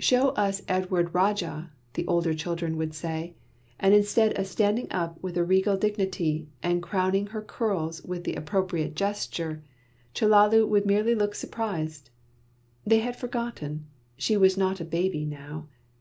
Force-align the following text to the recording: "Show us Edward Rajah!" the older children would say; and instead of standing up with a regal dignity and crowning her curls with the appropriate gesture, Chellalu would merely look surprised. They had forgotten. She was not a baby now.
"Show 0.00 0.30
us 0.30 0.62
Edward 0.66 1.14
Rajah!" 1.14 1.70
the 1.94 2.04
older 2.08 2.34
children 2.34 2.76
would 2.76 2.92
say; 2.92 3.36
and 3.78 3.94
instead 3.94 4.36
of 4.36 4.48
standing 4.48 4.88
up 4.90 5.22
with 5.22 5.36
a 5.36 5.44
regal 5.44 5.76
dignity 5.76 6.48
and 6.60 6.82
crowning 6.82 7.28
her 7.28 7.40
curls 7.40 8.02
with 8.02 8.24
the 8.24 8.34
appropriate 8.34 8.96
gesture, 8.96 9.62
Chellalu 10.12 10.66
would 10.66 10.86
merely 10.86 11.14
look 11.14 11.36
surprised. 11.36 12.10
They 12.84 12.98
had 12.98 13.14
forgotten. 13.14 13.86
She 14.16 14.36
was 14.36 14.56
not 14.56 14.80
a 14.80 14.84
baby 14.84 15.24
now. 15.24 15.68